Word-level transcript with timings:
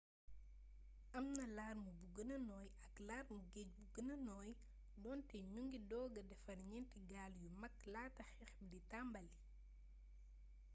am 1.17 1.25
na 1.37 1.45
larme 1.57 1.89
bu 1.99 2.05
gëna 2.15 2.37
nooy 2.47 2.67
ak 2.85 2.93
larmee 3.07 3.47
geej 3.53 3.69
bu 3.75 3.83
gëna 3.95 4.15
nooy 4.27 4.49
doonte 5.03 5.37
ñu 5.53 5.59
ngi 5.67 5.79
dooga 5.91 6.21
defar 6.29 6.59
ñeenti 6.69 6.97
gaal 7.11 7.33
yu 7.41 7.49
mag 7.61 7.75
laata 7.93 8.23
xeex 8.33 8.51
b 8.57 8.59
d 8.71 8.73
tàmbalii 8.91 9.37